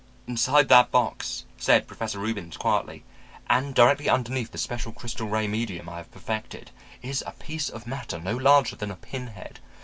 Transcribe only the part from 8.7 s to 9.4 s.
than a pin